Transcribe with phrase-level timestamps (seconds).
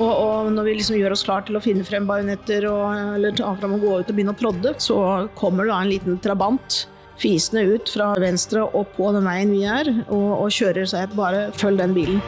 [0.00, 3.50] Og, og, når vi liksom gjør oss klar til å finne frem bajonetter eller ta
[3.60, 4.96] frem og gå ut og begynne å prodde, så
[5.36, 6.84] kommer det da en liten trabant
[7.20, 11.50] fisende ut fra venstre og på den veien vi er, og, og kjører seg bare
[11.52, 12.24] følg den bilen.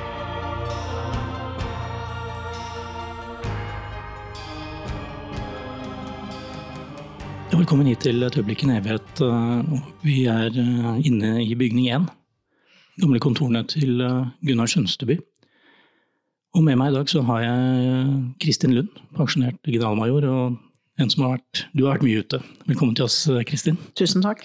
[7.56, 9.20] Velkommen hit til Et øyeblikk i en evighet.
[10.04, 12.08] Vi er eh, inne i bygning 1.
[13.00, 15.22] Gamle kontorene til eh, Gunnar Skjønsteby.
[16.52, 20.24] Og med meg i dag så har jeg Kristin Lund, pensjonert generalmajor.
[20.28, 20.58] og
[21.00, 22.42] en som har vært, Du har vært mye ute.
[22.68, 23.78] Velkommen til oss, Kristin.
[23.96, 24.44] Tusen takk.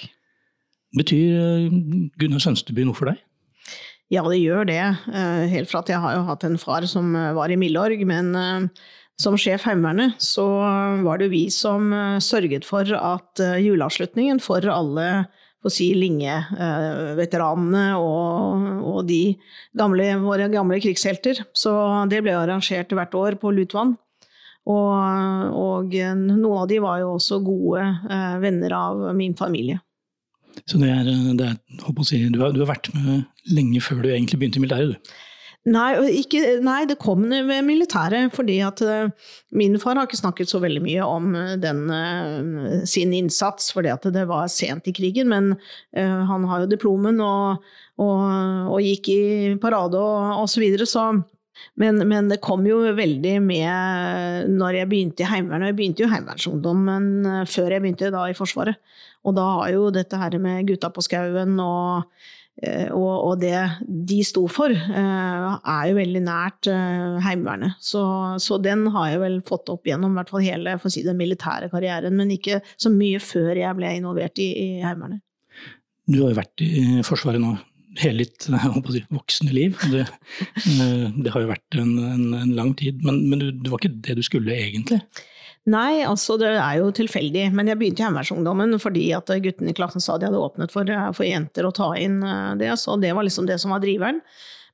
[0.96, 1.74] Betyr eh,
[2.18, 3.20] Gunnar Sønsteby noe for deg?
[4.10, 4.80] Ja, det gjør det.
[5.52, 8.32] Helt fra at jeg har jo hatt en far som var i Milorg, men
[9.18, 10.46] som sjef Heimevernet så
[11.06, 15.26] var det vi som eh, sørget for at eh, juleavslutningen for alle
[15.68, 19.36] for si Linge-veteranene og, og, de
[19.78, 21.44] gamle, våre gamle krigshelter.
[21.56, 21.72] Så
[22.12, 23.98] det ble arrangert hvert år på Lutvann.
[24.68, 24.92] Og,
[25.56, 29.80] og noen av de var jo også gode eh, venner av min familie.
[30.66, 31.56] Så det er, det er,
[32.04, 35.16] si, du, har, du, har, vært med lenge før du egentlig begynte i militæret, du?
[35.68, 35.88] Nei,
[36.22, 38.32] ikke, nei, det kom med militæret.
[38.36, 39.10] fordi at uh,
[39.52, 43.92] min far har ikke snakket så veldig mye om uh, den, uh, sin innsats, fordi
[43.92, 45.28] at det var sent i krigen.
[45.28, 45.56] Men
[45.94, 47.66] han har jo diplomen og,
[48.00, 48.22] og,
[48.72, 49.22] og gikk i
[49.62, 50.54] parade og osv.
[50.58, 51.04] Så, videre, så
[51.76, 55.72] men, men, det kom jo veldig med når jeg begynte i Heimevernet.
[55.72, 58.80] Jeg begynte jo Heimevernsungdommen før jeg begynte da i Forsvaret.
[59.28, 62.37] Og da har jo dette her med gutta på skauen og Eh,
[62.90, 63.54] og, og, det
[63.86, 67.78] de sto for, eh, er jo veldig nært eh, Heimevernet.
[67.84, 68.02] Så,
[68.42, 72.18] så, den har jeg vel fått opp gjennom hvert fall hele si, den militære karrieren,
[72.18, 75.22] men ikke så mye før jeg ble involvert i, i Heimevernet.
[76.08, 77.54] Du har jo vært i Forsvaret nå
[78.02, 78.48] hele ditt
[79.18, 79.78] voksne liv.
[79.92, 80.06] Det,
[80.66, 84.00] det, har jo vært en, en, en lang tid, men, men du, det var ikke
[84.08, 85.02] det du skulle egentlig?
[85.68, 87.50] Nei, altså det er jo tilfeldig.
[87.56, 90.88] Men jeg begynte i Heimevernsungdommen fordi at guttene i klassen sa de hadde åpnet for,
[90.88, 92.72] eh, for, jenter å ta inn eh, det.
[92.80, 94.22] Så det var liksom det som var driveren.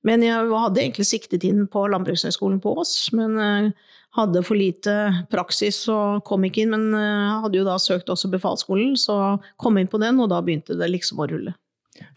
[0.05, 2.93] Men jeg hadde egentlig siktet inn på Landbrukshøgskolen på Ås.
[3.17, 6.75] Men eh, hadde for lite praksis og kom ikke inn.
[6.75, 10.77] Men hadde jo da søkt også befalsskolen, så kom inn på den, og da begynte
[10.77, 11.55] det liksom å rulle.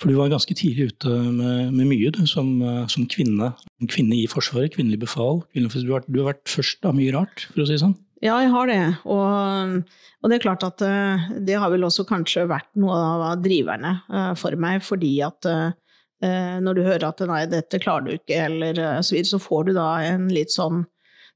[0.01, 2.59] For du var ganske tidlig ute med, med mye du, som,
[2.93, 3.55] som, kvinne.
[3.89, 5.41] Kvinne i Forsvaret, kvinnelig befal.
[5.57, 7.97] Har, du har vært først av mye rart, for å si det sånn.
[8.25, 8.83] Ja, jeg har det.
[9.05, 9.81] Og,
[10.23, 13.99] og, det er klart at eh, det har vel også kanskje vært noe av driverne
[14.09, 18.39] eh, for meg, fordi at eh, når du hører at nei, dette klarer du ikke,
[18.47, 20.87] eller så videre, så får du da en litt sånn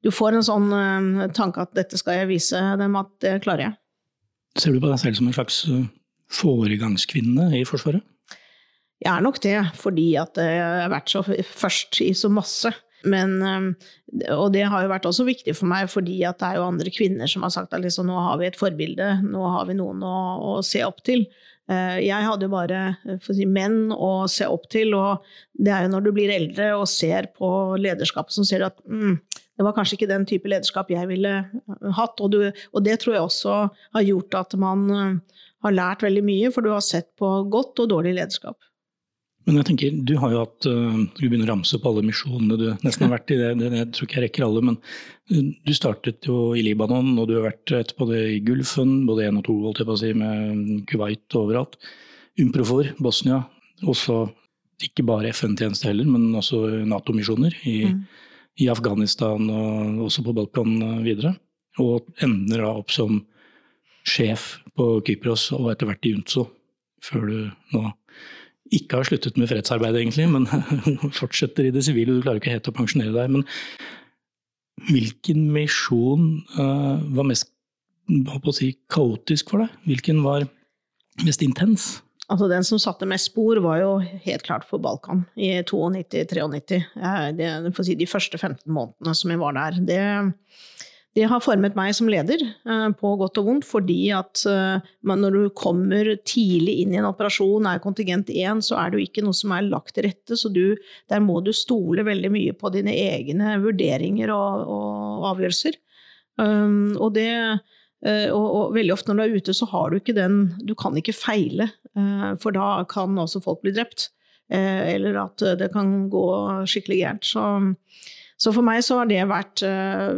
[0.01, 0.71] Du får en sånn
[1.37, 3.75] tanke at dette skal jeg vise dem at det klarer jeg.
[4.57, 5.59] Ser du på deg selv som en slags
[6.33, 8.01] foregangskvinne i Forsvaret?
[9.05, 12.73] Jeg er nok det, fordi at jeg har vært så først i så masse.
[13.09, 13.69] Men, um,
[14.37, 16.93] og det har jo vært også viktig for meg, fordi at det er jo andre
[16.93, 20.03] kvinner som har sagt at liksom, nå har vi et forbilde, nå har vi noen
[20.05, 20.17] å,
[20.51, 21.25] å se opp til.
[21.71, 22.81] Eh, jeg hadde jo bare
[23.25, 26.89] si, menn å se opp til, og det er jo når du blir eldre og
[26.91, 27.51] ser på
[27.81, 29.21] lederskapet, så ser du at mm,
[29.61, 31.35] det var kanskje ikke den type lederskap jeg ville
[31.97, 32.21] hatt.
[32.21, 32.41] Og, du,
[32.73, 33.61] og, det tror jeg også
[33.97, 34.89] har gjort at man
[35.61, 38.57] har lært veldig mye, for du har sett på godt og dårlig lederskap.
[39.49, 42.59] Men jeg tenker, du har jo hatt uh, Du begynner å ramse opp alle misjonene
[42.61, 43.39] du nesten har vært i.
[43.41, 44.77] det, det, Jeg tror ikke jeg rekker alle, men
[45.33, 49.29] uh, du startet jo i Libanon, og du har vært etterpå det i Gulfen, både
[49.29, 51.81] én og to, holdt jeg på å si, med Kuwait og overalt.
[52.41, 53.43] Umprofor, Bosnia.
[53.89, 54.23] Også
[54.85, 58.01] ikke bare FN-tjeneste heller, men også Nato-misjoner i, mm.
[58.65, 61.35] i, Afghanistan og også på Balkan uh, videre.
[61.81, 63.23] Og ender da opp som
[64.05, 66.47] sjef på Kypros og etter hvert i UNTSO,
[67.05, 67.39] før du
[67.77, 67.89] nå
[68.75, 70.47] ikke har sluttet med fredsarbeid, egentlig, men
[71.21, 72.17] fortsetter i det sivile.
[72.17, 73.33] Du klarer ikke helt å pensjonere deg.
[73.39, 73.47] Men
[74.91, 77.51] hvilken misjon uh, var mest
[78.57, 79.75] si, kaotisk for deg?
[79.91, 80.47] Hvilken var
[81.27, 81.91] mest intens?
[82.31, 86.79] Altså Den som satte mest spor, var jo helt klart for Balkan i 92-93.
[87.83, 89.81] Si, de første 15 månedene som jeg var der.
[89.89, 90.03] Det,
[91.19, 95.35] det har formet meg som leder, eh, på godt og vondt, fordi at eh, når
[95.35, 99.25] du kommer tidlig inn i en operasjon, er kontingent 1, så er det jo ikke
[99.27, 100.39] noe som er lagt til rette.
[100.39, 100.79] Så du,
[101.11, 105.81] der må du stole veldig mye på dine egne vurderinger og, og avgjørelser.
[106.41, 107.31] Um, og det
[108.01, 110.71] Uh, og, og, veldig ofte når du er ute, så har du ikke den Du
[110.73, 111.67] kan ikke feile,
[112.41, 114.07] for da kan også folk bli drept.
[114.49, 116.23] Eller at det kan gå
[116.65, 117.29] skikkelig gærent.
[118.41, 119.61] Så, for meg så har det vært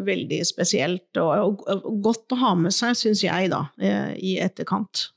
[0.07, 1.65] veldig spesielt og,
[2.05, 3.65] godt å ha med seg, syns jeg, da,
[4.15, 5.09] i etterkant.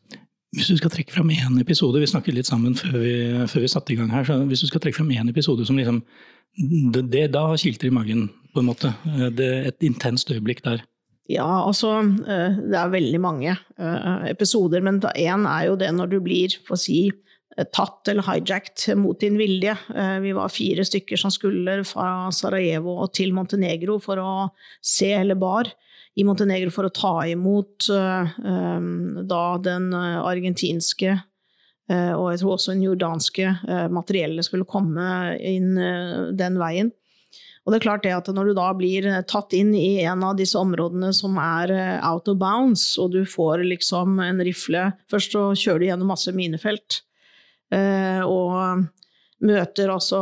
[0.56, 3.16] Hvis du skal trekke fram én episode, vi snakket litt sammen før vi,
[3.52, 5.78] før vi satte i gang her, så hvis du skal trekke fram én episode som
[5.78, 6.02] liksom
[6.56, 8.94] det, det, Da kilter i magen, på en måte.
[9.36, 10.82] Det, et intenst øyeblikk der.
[11.32, 16.12] Ja, altså eh, Det er veldig mange eh, episoder, men én er jo det når
[16.14, 17.25] du blir, for å si, eh,
[17.72, 19.76] tatt eller hijacked mot din vilje.
[20.22, 24.34] Vi var fire stykker som skulle fra Sarajevo til Montenegro for å
[24.84, 25.70] se, eller bar,
[26.16, 31.16] i Montenegro for å ta imot da den argentinske
[31.86, 33.52] og jeg tror også den jordanske
[33.94, 35.76] materiellet skulle komme inn
[36.36, 36.90] den veien.
[37.66, 40.22] Og det er klart det at når du da blir eh, tatt inn i en
[40.26, 44.92] av disse områdene som er eh, out of bounds, og du får liksom en rifle
[45.12, 47.02] Først så kjører du gjennom masse minefelt, eh,
[47.74, 48.86] og
[49.46, 50.20] møter også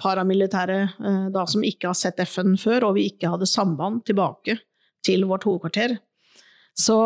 [0.00, 0.80] paramilitære
[1.32, 4.58] da som ikke har sett FN før, og vi ikke hadde samband tilbake
[5.04, 5.96] til vårt hovedkvarter.
[6.76, 6.96] Så,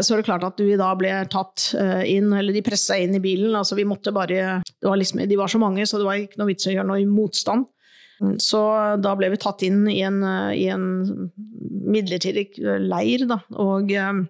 [0.00, 1.68] så, er det klart at vi da ble tatt
[2.08, 3.52] inn, eller de pressa inn i bilen.
[3.54, 6.50] altså vi måtte bare, var liksom, De var så mange, så det var ikke noe
[6.50, 7.68] vits i å gjøre noe motstand.
[8.40, 8.60] Så
[9.00, 10.20] da ble vi tatt inn i en,
[10.52, 11.30] i en
[11.90, 12.50] midlertidig
[12.84, 13.40] leir, da.
[13.62, 14.20] Og eh,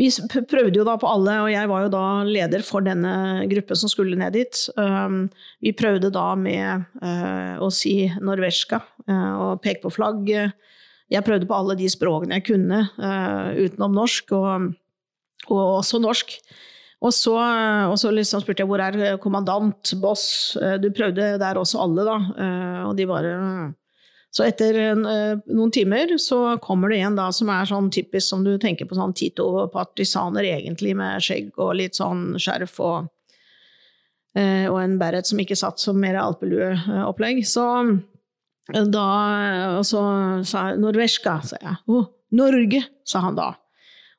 [0.00, 0.08] vi
[0.50, 3.90] prøvde jo da på alle, og jeg var jo da leder for denne gruppen som
[3.92, 4.64] skulle ned dit.
[4.74, 5.28] Um,
[5.62, 10.30] vi prøvde da med uh, å si norveska uh, og peke på flagg.
[11.12, 14.70] Jeg prøvde på alle de språkene jeg kunne uh, utenom norsk, og,
[15.46, 16.38] og også norsk.
[17.04, 17.34] Og så,
[17.90, 20.56] og så liksom spurte jeg hvor er kommandant, boss.
[20.56, 22.16] Eh, du prøvde der også alle, da.
[22.16, 23.32] Eh, og de bare
[24.34, 28.42] Så etter eh, noen timer så kommer det en da som er sånn typisk som
[28.46, 33.12] du tenker på sånn Tito-partisaner, egentlig, med skjegg og litt sånn skjerf og,
[34.34, 37.44] og en beret som ikke satt som mer alpelueopplegg.
[37.46, 37.62] Så
[38.90, 39.06] da
[39.76, 40.00] Og så
[40.42, 41.76] sa jeg 'Norveska', sa jeg.
[41.86, 43.54] 'Å, oh, Norge', sa han da.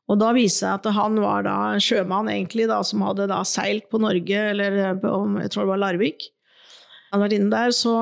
[0.07, 3.89] Og da viser det at han var da sjømann egentlig da, som hadde da seilt
[3.89, 6.27] på Norge, eller på, jeg tror det var Larvik.
[7.12, 7.95] Han vært inne der, så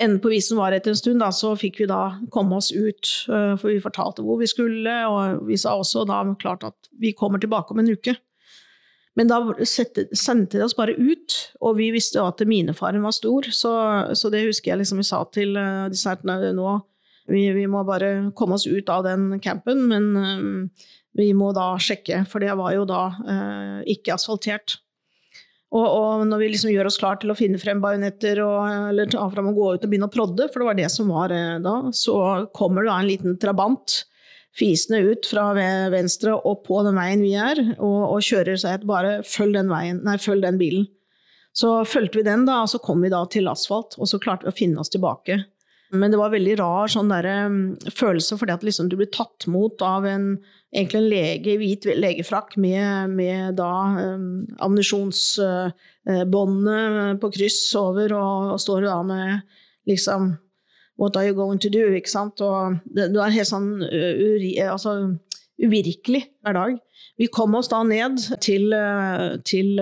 [0.00, 2.00] enden på visen var etter en stund, da, så fikk vi da
[2.32, 3.12] komme oss ut.
[3.28, 7.14] Eh, for vi fortalte hvor vi skulle, og vi sa også da klart at vi
[7.16, 8.16] kommer tilbake om en uke.
[9.18, 13.48] Men da sendte de oss bare ut, og vi visste jo at minefaren var stor.
[13.52, 13.72] Så,
[14.16, 16.78] så det husker jeg liksom vi sa til eh, disse her nå.
[17.30, 20.70] Vi, vi, må bare komme oss ut av den campen, men
[21.14, 24.80] vi må da sjekke, for det var jo da eh, ikke asfaltert.
[25.70, 29.28] Og, og, når vi liksom gjør oss klar til å finne frem bajonetter eller ta
[29.30, 31.58] frem og gå ut og begynne å prodde, for det var det som var eh,
[31.62, 32.16] da, så
[32.56, 34.00] kommer det da en liten trabant
[34.56, 35.52] fisende ut fra
[35.92, 39.70] venstre og på den veien vi er, og, og kjører seg et bare følg den,
[39.70, 40.88] veien, nei, følg den bilen.
[41.54, 44.46] Så fulgte vi den, da, og så kom vi da til asfalt, og så klarte
[44.46, 45.38] vi å finne oss tilbake.
[45.90, 49.46] Men det var veldig rar sånn der, um, følelse, fordi at liksom du blir tatt
[49.50, 50.38] mot av en
[50.70, 58.12] egentlig en lege i hvit legefrakk med, med da um, ammunisjonsbåndene uh, på kryss over,
[58.14, 59.40] og, og står da med
[59.90, 60.38] liksom
[61.00, 61.94] What are you going to do?
[61.96, 62.40] Ikke sant?
[62.44, 65.16] Og det, var er helt sånn uh, uri, altså,
[65.58, 66.78] uvirkelig hver dag.
[67.18, 68.72] Vi kom oss da ned til,
[69.44, 69.80] til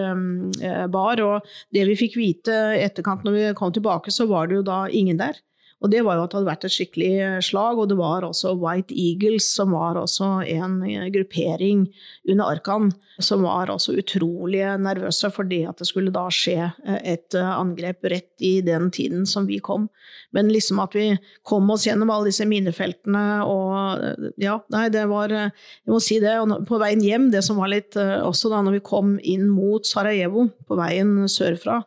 [0.91, 1.41] bar, og
[1.75, 5.19] det vi fikk vite etterkant når vi kom tilbake, så var det jo da ingen
[5.21, 5.35] der.
[5.79, 8.57] Og det var jo at det hadde vært et skikkelig slag, og det var også
[8.59, 10.81] White Eagles, som var også en
[11.15, 11.85] gruppering
[12.27, 12.89] under Arkan,
[13.23, 18.43] som var også utrolig nervøse for det at det skulle da skje et angrep rett
[18.43, 19.87] i den tiden som vi kom.
[20.35, 21.13] Men liksom at vi
[21.47, 26.35] kom oss gjennom alle disse minefeltene og Ja, nei, det var Jeg må si det.
[26.43, 29.87] Og på veien hjem, det som var litt også da når vi kom inn mot
[29.87, 31.85] Sarajevo, på veien sørfra,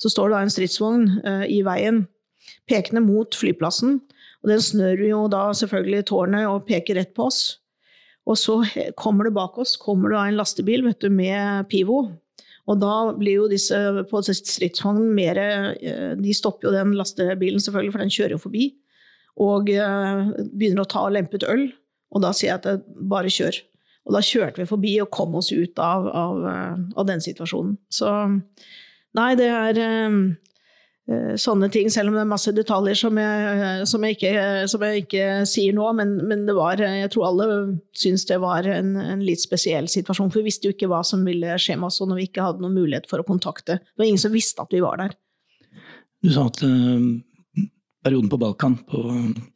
[0.00, 1.04] så står det da en stridsvogn
[1.48, 2.04] i veien
[2.70, 3.98] pekende mot flyplassen.
[4.40, 7.42] Og den snør jo da selvfølgelig tårnet og peker rett på oss.
[8.28, 8.60] Og så
[9.00, 12.04] kommer det bak oss kommer det en lastebil vet du, med Pivo.
[12.70, 13.76] Og da blir jo disse
[14.10, 18.66] på stridsvognen mer eh, De stopper jo den lastebilen, selvfølgelig, for den kjører jo forbi.
[19.40, 21.66] Og eh, begynner å ta lempet øl.
[22.14, 23.58] Og da sier jeg at bare kjør.
[24.06, 26.44] Og da kjørte vi forbi og kom oss ut av, av,
[26.98, 27.74] av den situasjonen.
[27.92, 28.12] Så
[29.18, 30.49] nei, det er Eh,
[31.40, 34.34] sånne ting, selv om det er masse detaljer som jeg, som jeg, ikke,
[34.70, 35.88] som jeg ikke, sier nå.
[35.98, 37.48] Men, men, det var, jeg tror alle
[37.96, 40.30] syns det var en, en, litt spesiell situasjon.
[40.30, 42.46] For vi visste jo ikke hva som ville skje med oss, og når vi ikke
[42.46, 43.80] hadde noen mulighet for å kontakte.
[43.82, 45.18] Det var ingen som visste at vi var der.
[46.20, 47.10] Du sa at uh,
[48.04, 49.02] perioden på Balkan på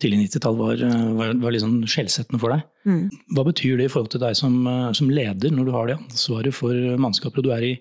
[0.02, 0.80] tidlig 90-tall var,
[1.20, 2.64] var, var, litt sånn skjellsettende for deg.
[2.88, 3.04] Mm.
[3.36, 4.58] Hva betyr det i forhold til deg som,
[4.96, 7.76] som leder, når du har det ansvaret for mannskapet, og du er i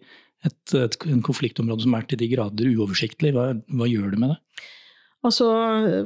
[0.47, 3.33] et, et, konfliktområde som er til de grader uoversiktlig.
[3.35, 4.39] Hva, hva gjør det med det?
[5.23, 5.47] Altså,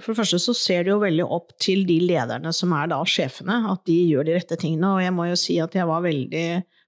[0.03, 2.99] for det første så ser det jo veldig opp til de lederne som er da
[3.09, 4.91] sjefene, at de gjør de rette tingene.
[4.93, 6.47] Og jeg må jo si at jeg var veldig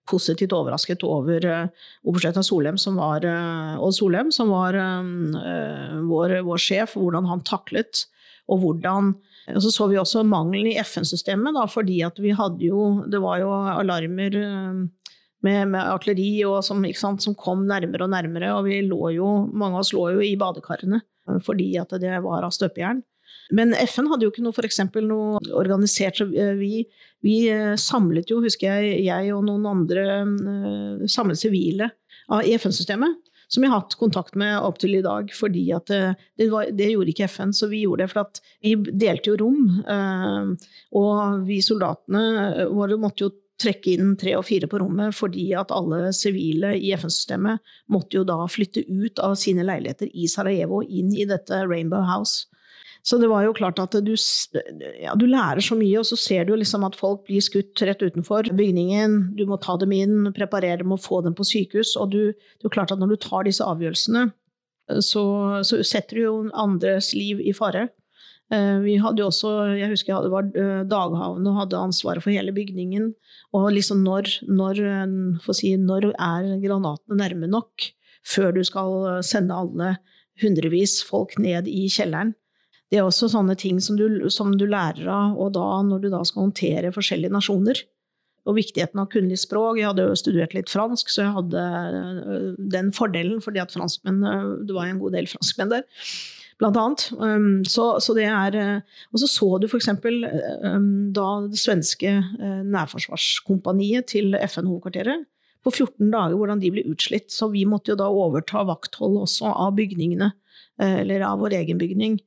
[0.10, 6.40] positivt overrasket over uh, oberstløytnant Solheim, som var, uh, Odd Solheim, som var uh, vår,
[6.46, 8.06] vår, sjef, hvordan han taklet,
[8.50, 9.16] og hvordan
[9.50, 13.40] og så så vi også mangelen i FN-systemet, fordi at vi hadde jo Det var
[13.42, 14.84] jo alarmer uh,
[15.46, 18.52] med, med artilleri og som, sant, som, kom nærmere og nærmere.
[18.58, 22.18] Og vi lå jo, mange av oss lå jo i badekarene eh, fordi at det
[22.26, 23.04] var av støpejern.
[23.54, 26.20] Men FN hadde jo ikke noe, for eksempel, noe organisert.
[26.20, 26.84] Så eh, vi,
[27.26, 30.06] vi eh, samlet jo, husker jeg, jeg og noen andre
[31.10, 31.92] samlet sivile
[32.46, 33.26] i FN-systemet.
[33.50, 35.32] Som vi har hatt kontakt med opp til i dag.
[35.34, 38.12] fordi at det, var, det, gjorde ikke FN, så vi gjorde det.
[38.12, 39.80] For at vi delte jo rom.
[41.02, 45.74] Og vi soldatene våre måtte jo trekke inn tre og fire på rommet, fordi at
[45.76, 51.12] alle sivile i FN-systemet måtte jo da flytte ut av sine leiligheter i Sarajevo inn
[51.16, 52.48] i dette Rainbow House.
[53.06, 54.12] Så det var jo klart at du,
[55.00, 58.04] ja, du lærer så mye, og så ser du liksom at folk blir skutt rett
[58.04, 59.22] utenfor bygningen.
[59.40, 61.96] Du må ta dem inn, preparere dem og få dem på sykehus.
[62.00, 64.28] Og du, det er klart at når du tar disse avgjørelsene,
[65.06, 65.24] så,
[65.64, 67.88] så setter du jo andres liv i fare.
[68.50, 72.34] Eh, vi hadde jo også, jeg husker hadde, var eh, Daghavn og hadde ansvaret for
[72.34, 73.12] hele bygningen.
[73.54, 77.92] Og liksom når, når, eh, si, når er granatene nærme nok
[78.26, 79.94] før du skal sende alle
[80.42, 82.34] hundrevis folk ned i kjelleren?
[82.90, 86.10] Det er også sånne ting som du, som du lærer av, og da når du
[86.10, 87.84] da skal håndtere forskjellige nasjoner.
[88.50, 89.78] Og viktigheten av kunnlig språk.
[89.78, 91.66] Jeg hadde jo studert litt fransk, så jeg hadde
[92.74, 94.24] den fordelen, fordi at franskmenn,
[94.66, 95.86] det var en god del franskmenn der
[96.60, 97.08] blant annet.
[97.18, 99.90] Um, så, så det er uh, Og så så du f.eks.
[99.96, 105.28] Um, da det svenske uh, nærforsvarskompaniet til FN-hovedkvarteret
[105.66, 107.32] på 14 dager, hvordan de ble utslitt.
[107.36, 110.34] Så vi måtte jo da overta vakthold også av bygningene,
[110.82, 112.20] uh, eller av vår egen bygning.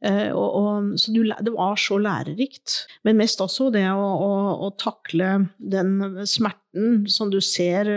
[0.00, 2.84] Uh, og, og, så du, det var så lærerikt.
[3.06, 4.34] Men mest også det å, å,
[4.68, 7.90] å takle den smerten som du ser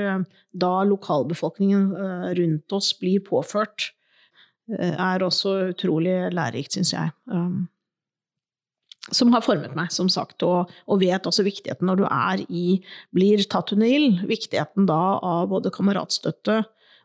[0.53, 1.91] da lokalbefolkningen
[2.37, 3.93] rundt oss blir påført.
[4.71, 7.11] Eh, er også utrolig lærerikt, syns jeg.
[7.27, 7.67] Um,
[9.11, 12.67] som har formet meg, som sagt, og, og, vet også viktigheten når du er i
[13.15, 14.21] blir tatt under ild.
[14.29, 16.61] Viktigheten da av både kameratstøtte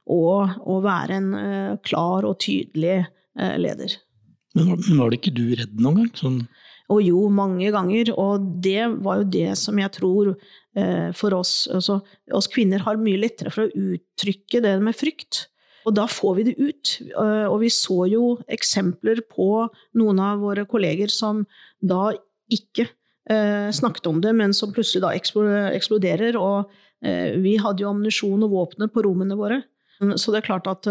[0.08, 3.98] og å være en uh, klar og tydelig uh, leder.
[4.54, 6.14] Men var, men var, det ikke du redd noen gang?
[6.22, 6.40] Sånn
[6.88, 8.14] og jo, mange ganger.
[8.16, 12.00] Og det var jo det som jeg tror uh, for oss altså,
[12.32, 15.46] Oss kvinner har mye lettere for å uttrykke det med frykt.
[15.88, 16.92] Og da får vi det ut.
[17.08, 19.48] Eh, og vi så jo eksempler på
[19.98, 21.44] noen av våre kolleger som
[21.80, 22.10] da
[22.52, 22.88] ikke
[23.30, 26.36] eh, snakket om det, men som plutselig da eksploderer.
[26.36, 26.68] Og
[27.00, 29.62] eh, vi hadde jo ammunisjon og våpner på rommene våre.
[29.98, 30.86] Så det er klart at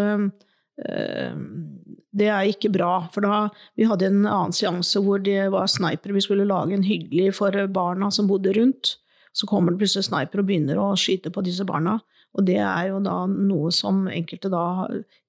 [2.18, 3.06] det er ikke bra.
[3.14, 3.46] For da
[3.80, 6.18] vi hadde en annen seanse hvor det var snipere.
[6.18, 8.98] Vi skulle lage en hyggelig for barna som bodde rundt.
[9.32, 11.96] Så kommer det plutselig sniper og begynner å skyte på disse barna.
[12.38, 14.66] Og det er jo da noe som enkelte da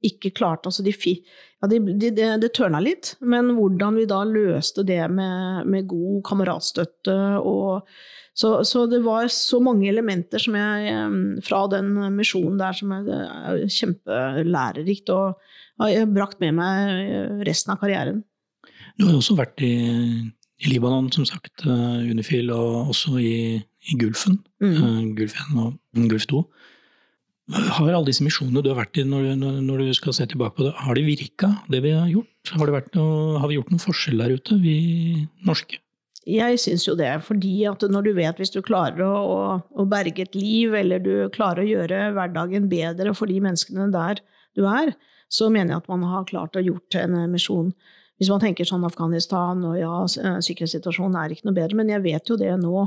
[0.05, 0.69] ikke klarte.
[0.69, 5.01] Altså de, ja, de, de, de, det tørna litt, men hvordan vi da løste det
[5.13, 7.89] med, med god kameratstøtte og
[8.39, 10.93] så, så, det var så mange elementer som jeg,
[11.43, 15.41] fra den misjonen der som er, er kjempelærerikt og
[15.83, 18.23] har brakt med meg resten av karrieren.
[18.99, 19.75] Du har også vært i,
[20.63, 24.41] i Libanon, som sagt, eh, Unifil, og også i, i Gulfen.
[24.63, 24.73] Mm.
[24.75, 26.43] Uh, Gulf 1 og Gulf 2.
[27.49, 29.31] Har alle disse misjonene du har vært i, når,
[29.65, 32.51] når, du skal se tilbake på det, har de virka, det vi har gjort?
[32.53, 34.75] Har, noe, har vi gjort noen forskjell der ute, vi
[35.49, 35.81] norske?
[36.29, 39.39] Jeg syns jo det, fordi at når du vet hvis du klarer å, å,
[39.81, 44.21] å, berge et liv, eller du klarer å gjøre hverdagen bedre for de menneskene der
[44.59, 44.93] du er,
[45.33, 47.73] så mener jeg at man har klart å gjort en misjon.
[48.19, 49.93] Hvis man tenker sånn Afghanistan og ja,
[50.43, 52.85] sikkerhetssituasjonen er ikke noe bedre, men jeg vet jo det nå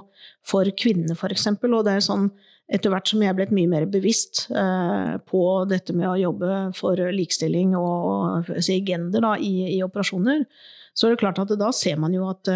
[0.47, 1.47] for kvinner f.eks.
[1.55, 2.27] Og det er sånn
[2.71, 6.59] etter hvert som jeg er blitt mye mer bevisst eh, på dette med å jobbe
[6.75, 10.45] for likestilling og si gender da, i, i, operasjoner,
[10.95, 12.47] så er det klart at da ser man jo at,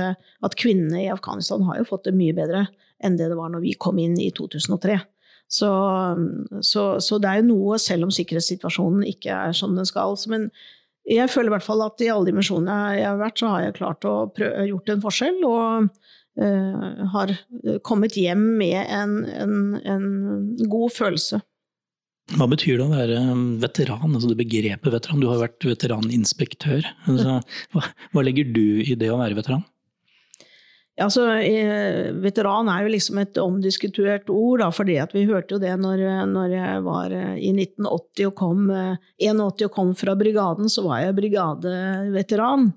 [0.44, 2.66] at kvinnene i Afghanistan har jo fått det mye bedre
[3.04, 5.00] enn det det var når vi kom inn i 2003.
[5.48, 5.70] Så,
[6.66, 10.16] så, så det er jo noe, selv om sikkerhetssituasjonen ikke er som den skal.
[10.32, 10.50] Men
[11.06, 13.78] jeg føler i hvert fall at i alle dimensjonene jeg har vært, så har jeg
[13.78, 15.42] klart å prøve, gjort en forskjell.
[15.46, 15.90] Og
[16.42, 17.36] uh, har
[17.86, 20.08] kommet hjem med en, en, en,
[20.72, 21.42] god følelse.
[22.34, 23.20] Hva betyr det å være
[23.62, 25.22] veteran, altså det begrepet veteran?
[25.22, 26.88] Du har vært veteraninspektør.
[27.06, 27.38] Altså,
[27.76, 27.86] hva,
[28.16, 29.62] hva legger du i det å være veteran?
[30.96, 31.26] Altså,
[32.24, 36.54] veteran er jo liksom et omdiskutert ord, da, fordi vi hørte jo det når, når,
[36.54, 41.02] jeg var eh, i 1980 og kom, 81 eh, og kom fra brigaden, så var
[41.04, 42.70] jeg brigadeveteran.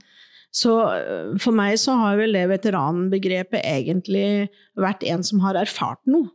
[0.51, 6.03] Så eh, for meg så har vel det veteranbegrepet egentlig vært en som har erfart
[6.11, 6.33] noe.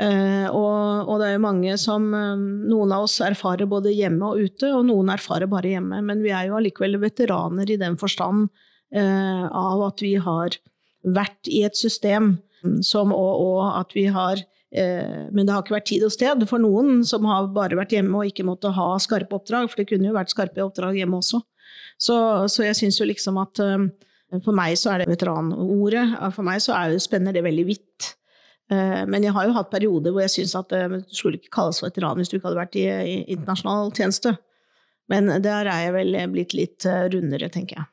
[0.00, 4.40] Uh, og, og, det er jo mange som Noen av oss erfarer både hjemme og
[4.40, 6.00] ute, og noen erfarer bare hjemme.
[6.08, 8.48] Men vi er jo allikevel veteraner i den forstand
[8.96, 10.56] uh, av at vi har
[11.02, 12.36] vært i et system
[12.84, 16.44] som, og, og at vi har eh, Men det har ikke vært tid og sted
[16.46, 19.88] for noen som har bare vært hjemme og ikke måtte ha skarpe oppdrag, for det
[19.90, 21.42] kunne jo vært skarpe oppdrag hjemme også.
[21.98, 22.16] Så,
[22.52, 23.88] så jeg syns jo liksom at eh,
[24.40, 28.12] for meg så er det veteranordet For meg så er, det, spenner det veldig vidt.
[28.72, 31.52] Eh, men jeg har jo hatt perioder hvor jeg syns at eh, du skulle ikke
[31.58, 34.36] kalles veteran hvis du ikke hadde vært i, i internasjonal tjeneste.
[35.12, 37.88] Men der er jeg vel blitt litt eh, rundere, tenker jeg.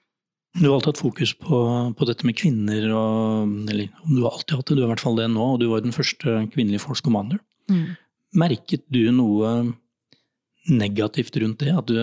[0.59, 1.57] Du har alltid hatt fokus på,
[1.95, 4.91] på, dette med kvinner, og, eller om du har alltid hatt det, du er i
[4.91, 7.39] hvert fall det nå, og du var den første kvinnelige Force Commander.
[7.71, 7.93] Mm.
[8.39, 9.53] Merket du noe
[10.69, 11.71] negativt rundt det?
[11.71, 11.95] At du,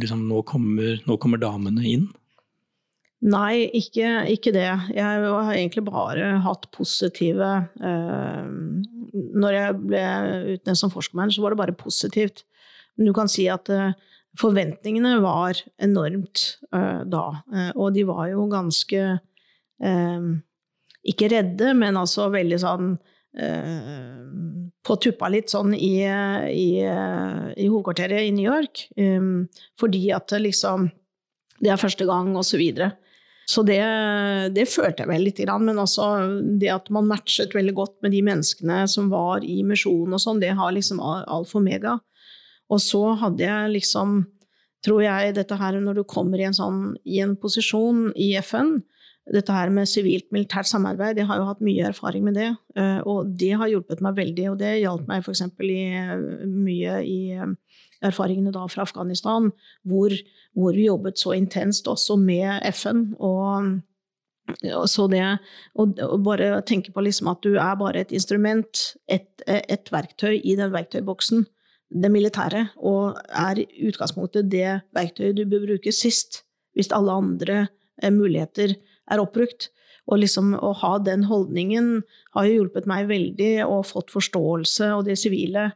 [0.00, 2.08] liksom, nå, kommer, nå kommer damene inn?
[3.20, 4.68] Nei, ikke, ikke, det.
[4.96, 7.50] Jeg har egentlig bare hatt positive
[7.84, 8.46] eh,
[9.12, 10.04] Når jeg ble
[10.54, 12.46] utnevnt som forskermann, så var det bare positivt.
[12.96, 13.92] Men du kan si at eh,
[14.38, 16.44] forventningene var enormt
[16.74, 17.24] uh, da.
[17.50, 20.30] Uh, og de var jo ganske uh,
[21.10, 22.92] Ikke redde, men altså veldig sånn
[23.30, 28.80] på tuppa litt sånn i, i, i, hovedkvarteret i New York.
[28.98, 29.44] Um,
[29.78, 30.88] fordi at liksom
[31.62, 32.88] Det er første gang, og så videre.
[33.46, 33.78] Så det,
[34.56, 35.62] det følte jeg vel lite grann.
[35.68, 36.08] Men også
[36.58, 40.42] det at man matchet veldig godt med de menneskene som var i misjonen og sånn,
[40.42, 42.00] det har liksom alfa og mega.
[42.70, 44.22] Og så hadde jeg liksom,
[44.84, 48.78] tror jeg, dette her når du kommer i en sånn i en posisjon i FN,
[49.30, 52.48] dette her med sivilt-militært samarbeid, jeg har jo hatt mye erfaring med det.
[52.78, 55.44] Eh, og det har hjulpet meg veldig, og det hjalp meg f.eks.
[55.60, 57.52] mye i eh,
[58.06, 59.50] erfaringene da fra Afghanistan,
[59.86, 60.14] hvor,
[60.56, 63.10] hvor, vi jobbet så intenst også med FN.
[63.18, 63.80] og
[64.90, 65.22] så det
[65.78, 70.56] å bare tenke på liksom at du er bare et instrument, et, et verktøy i
[70.58, 71.44] den verktøyboksen,
[71.90, 76.44] det militære, og er i utgangspunktet det verktøyet du bør bruke sist,
[76.78, 77.58] hvis alle andre
[78.02, 78.76] eh, muligheter
[79.10, 79.70] er oppbrukt.
[80.10, 82.00] Og liksom å ha den holdningen
[82.34, 85.70] har jo hjulpet meg veldig, og fått forståelse og det sivile.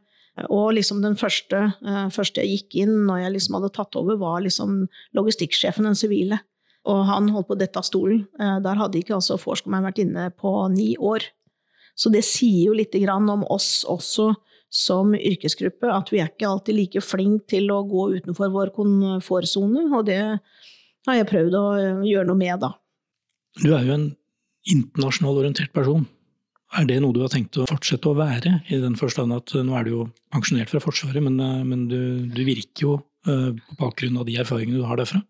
[0.51, 4.19] Og liksom den første, uh, første, jeg gikk inn når jeg liksom hadde tatt over,
[4.19, 4.81] var liksom
[5.15, 6.41] logistikksjefen, den sivile.
[6.85, 8.25] Og han holdt på å dette av stolen.
[8.35, 11.29] Uh, der hadde ikke altså forskeren vært inne på ni år.
[11.95, 14.33] Så det sier jo litt om oss også,
[14.75, 19.87] som yrkesgruppe at vi er ikke alltid like flinke til å gå utenfor vår komfortsone,
[19.95, 20.19] og det
[21.07, 21.65] har jeg prøvd å
[22.03, 22.73] gjøre noe med, da.
[23.61, 24.09] Du er jo en
[24.67, 26.03] internasjonal orientert person.
[26.75, 29.77] Er det noe du har tenkt å fortsette å være, i den forstand at nå
[29.77, 31.37] er du jo pensjonert fra Forsvaret, men,
[31.69, 31.99] men du,
[32.33, 35.21] du, virker jo på bakgrunn av de erfaringene du har derfra?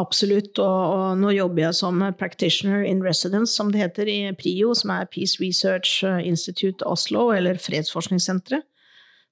[0.00, 4.72] Absolutt, og, og, nå jobber jeg som practitioner in residence, som det heter i PRIO,
[4.74, 8.66] som er Peace Research Institute Oslo, eller Fredsforskningssenteret.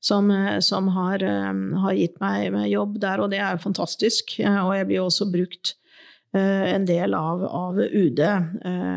[0.02, 0.32] Som,
[0.66, 4.32] som har, um, har, gitt meg jobb der, og det er fantastisk.
[4.42, 5.76] Og jeg blir også brukt
[6.34, 8.18] en del av, av UD,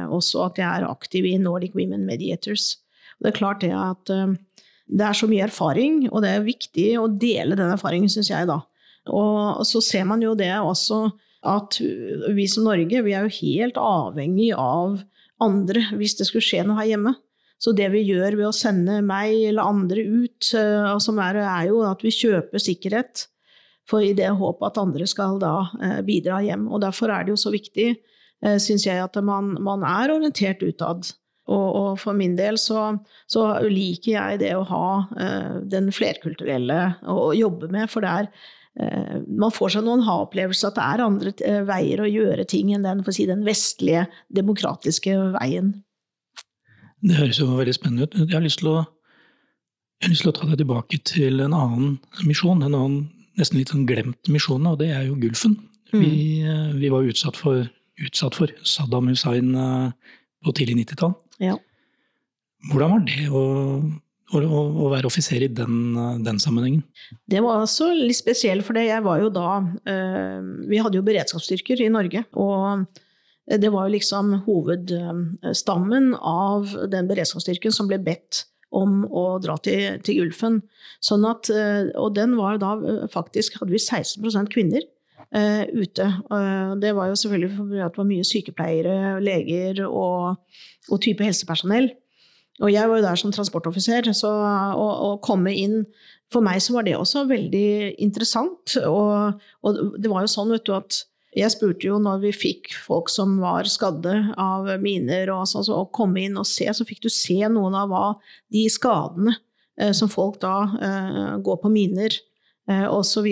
[0.10, 2.80] også at jeg er aktiv i Nordic Women Mediators.
[3.22, 7.06] Det er klart det at det er så mye erfaring, og det er viktig å
[7.10, 8.60] dele den erfaringen, syns jeg, da.
[9.14, 11.04] Og så ser man jo det også
[11.46, 11.78] at
[12.36, 15.00] vi som Norge vi er jo helt avhengig av
[15.44, 17.16] andre hvis det skulle skje noe her hjemme.
[17.62, 21.80] Så det vi gjør ved å sende meg eller andre ut, som er, er, jo
[21.88, 23.28] at vi kjøper sikkerhet
[23.88, 26.66] for i det håpet at andre skal da uh, bidra hjem.
[26.68, 27.94] Og derfor er det jo så viktig,
[28.46, 31.14] uh, syns jeg, at man, man, er orientert utad.
[31.46, 32.96] Og, og, for min del så,
[33.30, 34.88] så, liker jeg det å ha
[35.62, 40.78] den flerkulturelle å, jobbe med, for det er Eh, man får seg noen ha-opplevelser at
[40.78, 45.72] det er andre eh, veier å gjøre ting enn den, si, den vestlige, demokratiske veien.
[47.06, 48.18] Det høres jo veldig spennende ut.
[48.26, 48.80] Jeg har lyst til å,
[50.10, 51.96] lyst til å ta deg tilbake til en annen
[52.28, 52.64] misjon.
[52.66, 52.98] En annen
[53.40, 55.56] nesten litt sånn glemt misjon, og det er jo Gulfen.
[55.94, 56.02] Mm.
[56.02, 57.64] Vi, eh, vi, var utsatt for
[58.04, 58.52] utsatt for.
[58.68, 59.54] Saddam Hussein
[60.44, 61.14] på tidlig 90-tall.
[61.40, 61.56] Ja.
[62.72, 63.44] Hvordan var det å,
[64.34, 65.94] å, å være offiser i den,
[66.26, 66.82] den, sammenhengen?
[67.30, 69.62] Det var også litt spesielt, for jeg var jo da
[70.66, 72.26] Vi hadde jo beredskapsstyrker i Norge.
[72.34, 72.88] og
[73.46, 80.00] det var jo liksom hovedstammen av den beredskapsstyrken som ble bedt om å dra til,
[80.06, 80.60] til Gulfen.
[81.04, 84.84] Sånn at, eh, og den var da eh, faktisk hadde vi 16 kvinner
[85.36, 86.08] uh, ute.
[86.32, 90.42] Uh, det var jo selvfølgelig fordi det var mye sykepleiere, leger og,
[90.90, 91.92] og type helsepersonell.
[92.64, 95.82] Og jeg var jo der som transportoffiser, så å, å, komme inn
[96.32, 98.78] For meg så var det også veldig interessant.
[98.82, 101.04] Og, og det var jo sånn vet du, at
[101.36, 105.82] jeg spurte jo når vi fikk folk som var skadde av miner, og sånn, så
[105.82, 108.06] å komme inn og se, så fikk du se noen av hva
[108.56, 109.36] de skadene
[109.82, 112.16] eh, som folk da eh, går på miner
[112.72, 113.28] eh, osv.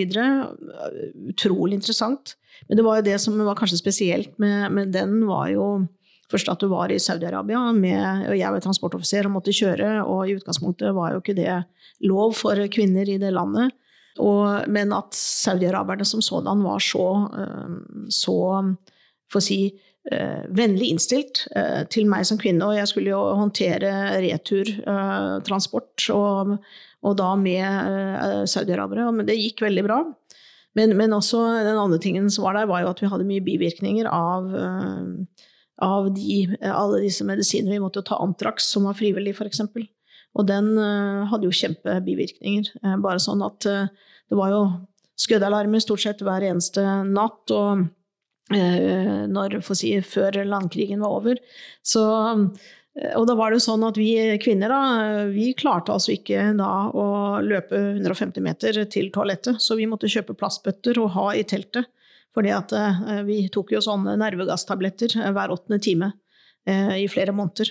[1.31, 2.35] Utrolig interessant.
[2.67, 5.67] Men det var jo det som var kanskje spesielt med, med den, var jo
[6.33, 10.35] først at du var i Saudi-Arabia, og jeg var transportoffiser og måtte kjøre, og i
[10.39, 11.61] utgangspunktet var jo ikke det
[12.09, 13.73] lov for kvinner i det landet.
[14.21, 17.07] Og, men at saudiaraberne som sådan var så,
[18.13, 18.37] så
[19.31, 19.59] for å si,
[20.11, 22.67] eh, vennlig innstilt eh, til meg som kvinne.
[22.67, 26.57] Og jeg skulle jo håndtere returtransport, og,
[27.01, 29.09] og da med saudiarabere.
[29.15, 30.03] Men det gikk veldig bra.
[30.77, 33.45] Men, men, også den andre tingen som var der, var jo at vi hadde mye
[33.45, 34.47] bivirkninger av,
[35.81, 37.73] av de, alle disse medisinene.
[37.73, 39.63] Vi måtte jo ta Antrax, som var frivillig, f.eks.
[40.33, 42.71] Og den uh, hadde jo kjempebivirkninger.
[42.83, 44.61] Uh, bare sånn at det var jo
[45.19, 47.43] skuddalarmer stort sett hver eneste natt.
[47.53, 47.89] og
[48.53, 51.39] når, si, før landkrigen var over.
[51.81, 52.01] Så,
[53.15, 54.11] og da var det sånn at vi
[54.43, 54.81] kvinner da,
[55.31, 57.05] vi klarte altså ikke da å
[57.41, 61.87] løpe 150 meter til toalettet, så vi måtte kjøpe plastbøtter og ha i teltet.
[62.33, 62.71] Fordi at
[63.27, 66.07] vi tok jo sånne nervegasstabletter hver åttende time
[66.65, 67.69] i flere måneder.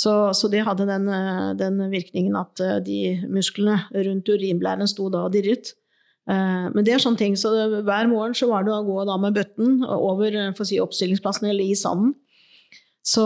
[0.00, 5.10] Så, så det hadde den, eh, den, virkningen at eh, de musklene rundt urinblæren sto
[5.12, 5.74] da og dirret.
[6.30, 9.18] Eh, men det er sånne ting, så hver morgen så var det å gå da
[9.20, 12.14] med bøtten over si, oppstillingsplassen eller i sanden.
[13.00, 13.24] Så,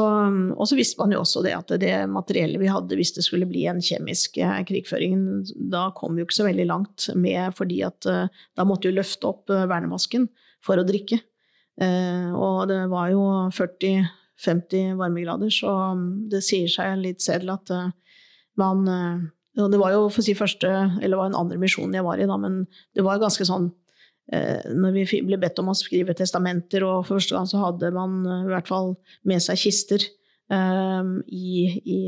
[0.54, 3.48] og så visste man jo også det at det materiellet vi hadde hvis det skulle
[3.50, 5.16] bli en kjemisk krigføring,
[5.72, 9.32] da kom vi jo ikke så veldig langt med, fordi at da måtte vi løfte
[9.32, 10.28] opp vernemasken
[10.62, 11.18] for å drikke.
[11.82, 14.06] Og det var jo 40
[14.44, 17.70] 50 varmegrader, så um, det sier seg litt selv at
[18.58, 18.84] man
[19.54, 22.18] Og Det var jo for å si første, eller var en andre misjon jeg var
[22.18, 23.68] i, da, men det var ganske sånn
[24.32, 28.22] når vi ble bedt om å skrive testamenter, og for første gang så hadde man
[28.24, 28.94] i hvert fall
[29.28, 30.06] med seg kister
[30.48, 31.98] um, i, i,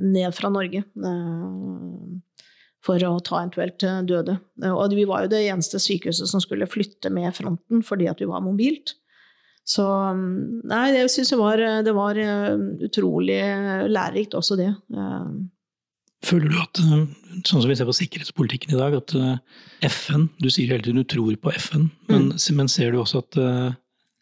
[0.00, 0.80] ned fra Norge
[2.82, 4.38] for å ta eventuelt døde.
[4.72, 8.30] Og vi var jo det eneste sykehuset som skulle flytte med fronten fordi at vi
[8.32, 8.96] var mobilt.
[9.62, 9.84] Så
[10.16, 13.38] nei, jeg syns det det var eh, utrolig
[13.92, 14.72] lærerikt også, det.
[16.22, 16.28] Eh.
[16.28, 17.04] Føler du at, eh,
[17.42, 19.14] sånn som vi ser på sikkerhetspolitikken i dag, at
[19.82, 22.56] FN Du sier hele tiden du tror på FN, men, mm.
[22.56, 23.38] men ser du også at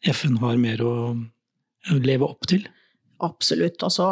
[0.09, 0.95] FN har mer å
[1.91, 2.67] leve opp til?
[3.21, 3.83] Absolutt.
[3.85, 4.09] Altså,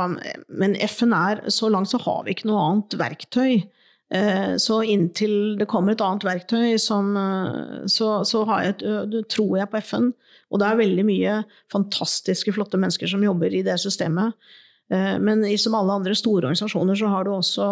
[0.48, 3.64] men FN er Så langt så har vi ikke noe annet verktøy.
[4.61, 7.12] Så inntil det kommer et annet verktøy, som,
[7.88, 8.77] så, så jeg,
[9.33, 10.12] tror jeg på FN.
[10.48, 11.35] Og det er veldig mye
[11.72, 14.37] fantastiske, flotte mennesker som jobber i det systemet.
[14.90, 17.64] Eh, men som alle andre store organisasjoner så har du også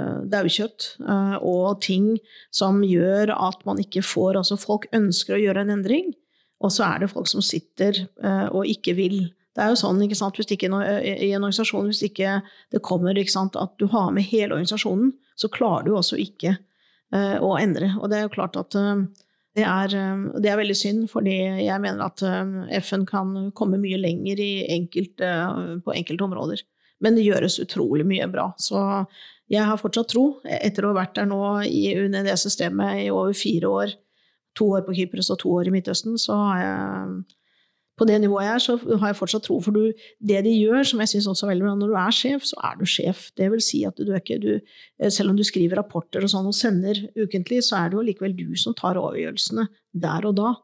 [0.00, 2.12] eh, daukjøtt eh, og ting
[2.52, 6.10] som gjør at man ikke får Altså folk ønsker å gjøre en endring,
[6.60, 8.02] og så er det folk som sitter
[8.52, 9.22] og ikke vil.
[9.56, 12.34] Det er jo sånn ikke sant, hvis ikke, i en organisasjon hvis ikke
[12.72, 16.58] det kommer ikke sant, at du har med hele organisasjonen, så klarer du også ikke
[17.16, 17.94] å endre.
[17.96, 18.76] Og det er jo klart at
[19.58, 23.80] det er, eh, det er, veldig synd, fordi jeg mener at eh, FN kan komme
[23.82, 24.42] mye lenger
[24.76, 26.62] enkelte, eh, på enkelte områder.
[27.00, 28.50] Men det gjøres utrolig mye bra.
[28.60, 28.78] Så
[29.50, 33.72] jeg har fortsatt tro, etter å ha vært der nå i UNED-systemet i over fire
[33.80, 33.94] år,
[34.54, 37.39] to år på Kypros og to år i Midtøsten, så har jeg
[38.00, 39.58] på det nivået jeg er, så har jeg fortsatt tro.
[39.60, 39.90] For du,
[40.24, 42.56] det de gjør, som jeg syns også er veldig bra, når du er sjef, så
[42.64, 43.26] er du sjef.
[43.36, 44.50] Det vil si at du er ikke du,
[45.12, 48.36] Selv om du skriver rapporter og sånn og sender ukentlig, så er det jo likevel
[48.38, 49.66] du som tar avgjørelsene
[50.06, 50.54] der og da.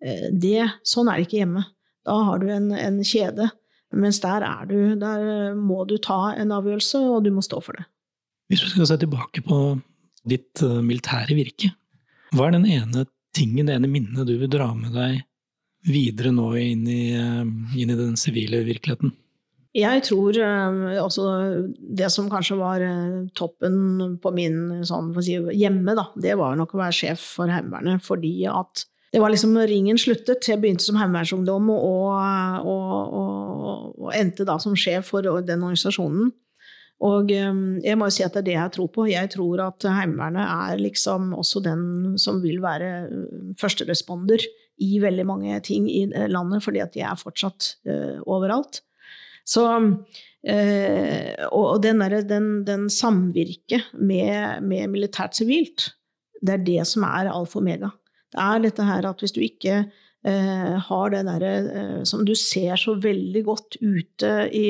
[0.00, 1.66] Eh, det, sånn er det ikke hjemme.
[2.08, 3.50] Da har du en, en kjede.
[3.92, 7.76] Mens der er du Der må du ta en avgjørelse, og du må stå for
[7.76, 7.84] det.
[8.48, 9.60] Hvis vi skal se tilbake på
[10.28, 11.74] ditt eh, militære virke,
[12.32, 13.04] hva er den ene
[13.36, 15.22] tingen, det ene minnet du vil dra med deg
[15.86, 17.42] videre nå inn i, eh,
[17.78, 19.14] inn i den sivile virkeligheten?
[19.76, 21.24] Jeg tror uh, også
[21.78, 26.72] det som kanskje var uh, toppen på min sånn, si, hjemme, da, det var nok
[26.74, 28.02] å være sjef for Heimevernet.
[28.02, 30.48] Fordi at det var liksom ringen sluttet.
[30.48, 32.10] Jeg begynte som heimevernsungdom og,
[32.68, 36.28] og, og, og, endte da som sjef for den organisasjonen.
[37.08, 39.06] Og jeg må jo si at det er det jeg tror på.
[39.08, 41.82] Jeg tror at Heimevernet er liksom også den
[42.20, 42.90] som vil være
[43.62, 44.44] førsteresponder
[44.84, 48.82] i veldig mange ting i landet, fordi at de er fortsatt uh, overalt.
[49.48, 55.90] Så uh, Og den, der, den, den samvirket med, med militært-sivilt,
[56.42, 57.90] det er det som er alfa og omega.
[58.28, 59.86] Det er dette her at hvis du ikke
[60.26, 64.64] Uh, har det derre uh, som du ser så veldig godt ute i,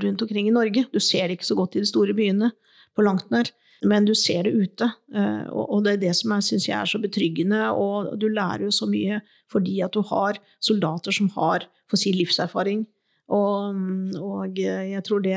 [0.00, 2.48] rundt omkring i Norge Du ser det ikke så godt i de store byene
[2.96, 3.50] på langt nær,
[3.86, 4.88] men du ser det ute.
[5.14, 8.74] Eh, og, det er det som jeg syns er så betryggende, og du lærer jo
[8.74, 12.84] så mye fordi at du har soldater som har for si livserfaring.
[13.32, 13.78] Og,
[14.24, 15.36] og jeg tror det,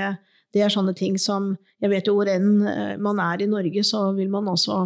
[0.56, 3.84] det er sånne ting som Jeg vet jo hvor enn eh, man er i Norge,
[3.88, 4.86] så vil man også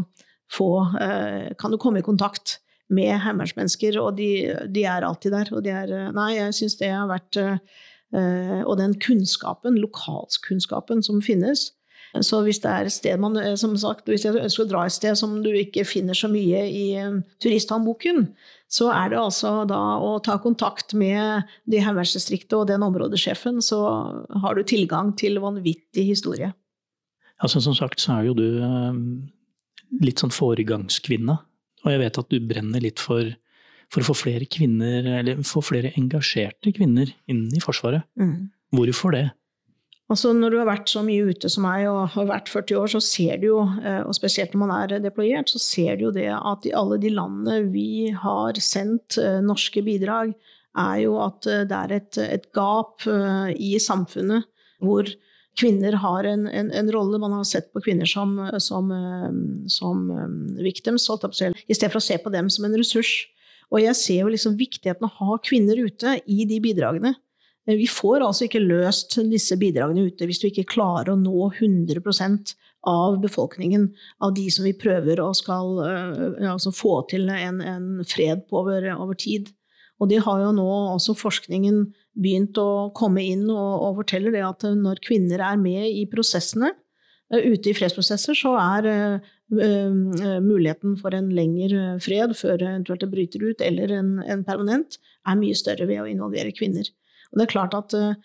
[0.51, 0.69] få
[1.01, 2.59] eh, Kan du komme i kontakt
[2.93, 5.49] med heimevernsmennesker, og de, de, er alltid der.
[5.57, 7.39] Og de er, nei, jeg syns det har vært
[8.13, 11.71] Og den kunnskapen, lokalkunnskapen som finnes.
[12.23, 14.83] Så hvis det er et sted man, eh, som sagt, hvis jeg ønsker å dra
[14.85, 18.27] et sted som du ikke finner så mye i um, turisthåndboken,
[18.71, 23.79] så er det altså da å ta kontakt med det heimevernsdistriktet og den områdesjefen, så
[24.43, 26.53] har du tilgang til vanvittig historie.
[27.43, 28.47] Altså, som sagt så er jo du
[30.01, 31.37] litt sånn foregangskvinne
[31.85, 33.29] og jeg vet at du brenner litt for,
[33.93, 38.07] for å få flere kvinner, eller få flere engasjerte kvinner inn i Forsvaret.
[38.19, 38.49] Mm.
[38.75, 39.27] Hvorfor det?
[40.05, 42.91] Altså Når du har vært så mye ute som meg og har vært 40 år,
[42.93, 46.11] så ser du jo, eh, og spesielt når man er deployert, så ser du jo
[46.13, 50.35] det at i alle de landene vi har sendt eh, norske bidrag,
[50.77, 54.45] er jo at eh, det er et, et gap i samfunnet
[54.83, 55.09] hvor
[55.57, 57.17] kvinner har en, en, en, rolle.
[57.17, 58.91] Man har sett på kvinner som, som,
[59.71, 60.05] som
[60.59, 63.23] victims, i stedet for å se på dem som en ressurs.
[63.73, 67.15] Og jeg ser jo liksom viktigheten å ha kvinner ute i de bidragene.
[67.65, 72.53] Vi får altså ikke løst disse bidragene ute hvis du ikke klarer å nå 100%
[72.85, 73.87] av befolkningen,
[74.21, 78.61] av de som vi prøver å skal eh, altså få til en, en fred på
[78.61, 79.49] over, over tid.
[79.97, 81.85] Og det har jo nå også forskningen
[82.19, 86.73] begynt å komme inn og, og forteller det at når kvinner er med i prosessene,
[87.33, 89.31] eh, ute i fredsprosesser, så er uh,
[90.41, 95.41] muligheten for en lengre fred før eventuelt det bryter ut, eller en, en, permanent, er
[95.41, 96.89] mye større ved å involvere kvinner.
[97.35, 98.15] Og det er klart at uh,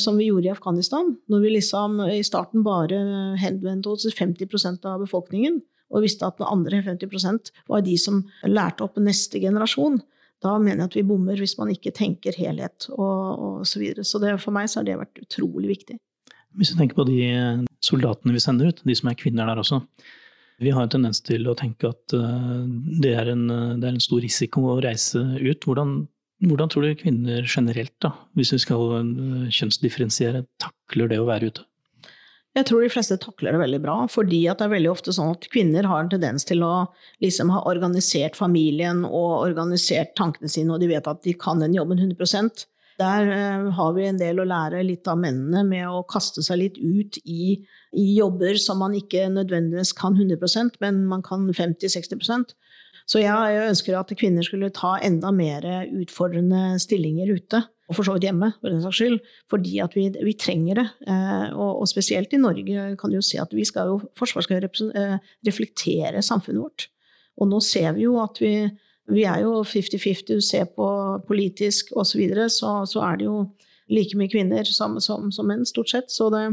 [0.00, 2.96] som vi gjorde i Afghanistan, når vi liksom i starten bare
[3.36, 5.60] henvendte oss til 50% av befolkningen,
[5.92, 10.00] og visste at den andre 50% var de som lærte opp neste generasjon,
[10.44, 14.04] da mener jeg at vi bommer hvis man ikke tenker helhet og, og så videre.
[14.04, 15.96] Så det, for meg så har det vært utrolig viktig.
[16.58, 17.20] Hvis du tenker på de
[17.84, 19.80] soldatene vi sender ut, de som er kvinner der også.
[20.62, 24.22] Vi har en tendens til å tenke at det, er en, det, er en, stor
[24.22, 25.66] risiko å reise ut.
[25.66, 26.04] Hvordan,
[26.48, 31.52] hvordan tror du kvinner generelt, da, hvis vi skal uh, kjønnsdifferensiere, takler det å være
[31.52, 31.64] ute?
[32.54, 35.48] Jeg tror de fleste takler det veldig bra, fordi det er veldig ofte sånn at
[35.50, 36.86] kvinner har en tendens til å
[37.24, 41.74] liksom ha organisert familien og organisert tankene sine, og de vet at de kan den
[41.74, 42.68] jobben 100
[43.00, 46.60] Der uh, har vi en del å lære litt av mennene med å kaste seg
[46.60, 47.56] litt ut i,
[47.90, 52.54] i jobber som man ikke nødvendigvis kan 100% men man kan 50-60
[53.04, 58.14] Så jeg ønsker at kvinner skulle ta enda mer utfordrende stillinger ute og for så
[58.14, 59.18] vidt hjemme, for den saks skyld,
[59.52, 60.86] fordi at vi, vi trenger det.
[61.08, 64.46] Eh, og, og, spesielt i Norge kan du jo se at vi skal jo, Forsvaret
[64.46, 64.64] skal
[64.96, 66.88] eh, reflektere samfunnet vårt.
[67.36, 68.54] Og nå ser vi jo at vi,
[69.12, 70.88] vi er jo 50-50, du ser på
[71.28, 73.38] politisk osv., så, så så er det jo
[73.92, 76.12] like mye kvinner som, som, som menn, stort sett.
[76.12, 76.44] Så, det,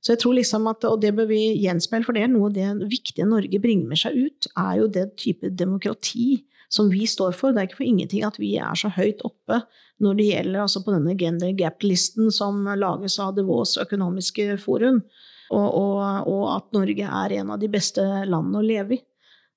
[0.00, 2.56] så, jeg tror liksom at, og det bør vi gjenspeile, for det er noe av
[2.56, 7.36] det viktige Norge bringer med seg ut, er jo det type demokrati som vi står
[7.36, 7.52] for.
[7.52, 9.62] Det er ikke for ingenting at vi er så høyt oppe
[10.04, 15.02] når det gjelder altså på denne gender gap-listen som lages av Devos økonomiske forum,
[15.48, 19.00] og, og, og, at Norge er en av de beste landene å leve i.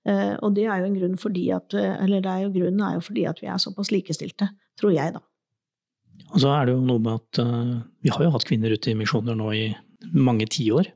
[0.08, 2.96] Eh, og det er jo en grunn fordi at, eller det er jo grunnen er
[2.96, 4.48] jo fordi at vi er såpass likestilte,
[4.80, 5.22] tror jeg, da.
[6.32, 8.92] Og så er det jo noe med at uh, vi har jo hatt kvinner ute
[8.92, 9.66] i misjoner nå i
[10.16, 10.88] mange tiår.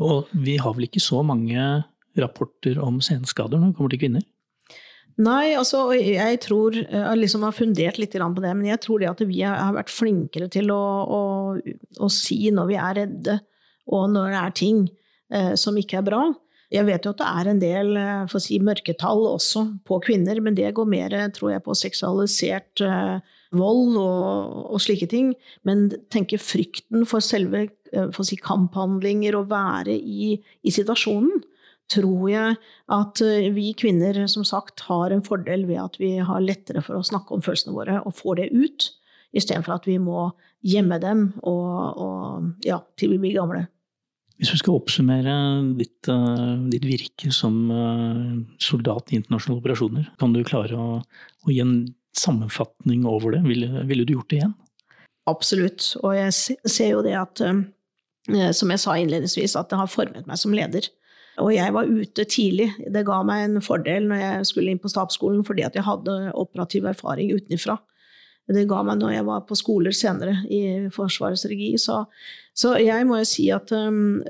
[0.00, 1.84] Og vi har vel ikke så mange
[2.18, 4.24] rapporter om senskader når det kommer til kvinner?
[5.14, 9.10] Nei, altså jeg tror Jeg liksom har fundert litt på det, men jeg tror det
[9.12, 11.20] at vi har vært flinkere til å, å,
[12.02, 13.36] å si når vi er redde,
[13.86, 14.80] og når det er ting
[15.30, 16.24] eh, som ikke er bra.
[16.74, 20.58] Jeg vet jo at det er en del eh, si, mørketall også på kvinner, men
[20.58, 23.18] det går mer tror jeg, på seksualisert eh,
[23.56, 25.32] vold og, og, slike ting.
[25.66, 31.42] Men tenker frykten for selve eh, for si, kamphandlinger, og være i, i situasjonen,
[31.92, 32.56] tror jeg
[32.96, 36.98] at eh, vi kvinner som sagt har en fordel ved at vi har lettere for
[36.98, 38.88] å snakke om følelsene våre og får det ut,
[39.34, 40.30] istedenfor at vi må
[40.64, 43.66] gjemme dem og, og, ja, til vi blir gamle.
[44.40, 45.34] Hvis du skal oppsummere
[45.78, 47.68] ditt, uh, ditt virke som
[48.58, 51.76] soldat i internasjonale operasjoner, kan du klare å, å gi en
[52.18, 53.44] sammenfatning over det?
[53.46, 54.56] Ville, ville, du gjort det igjen?
[55.30, 55.94] Absolutt.
[56.02, 60.28] Og jeg ser jo det at, uh, som jeg sa innledningsvis, at det har formet
[60.28, 60.90] meg som leder.
[61.42, 62.68] Og jeg var ute tidlig.
[62.94, 66.30] Det ga meg en fordel når jeg skulle inn på stabsskolen, fordi at jeg hadde
[66.38, 67.80] operativ erfaring utenfra.
[68.44, 70.60] Det ga meg når jeg var på skoler senere i
[70.92, 71.72] Forsvarets regi.
[71.80, 72.02] Så,
[72.52, 74.20] så jeg må jo si at um,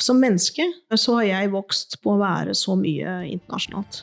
[0.00, 0.64] som menneske
[0.96, 4.02] så har jeg vokst på å være så mye internasjonalt.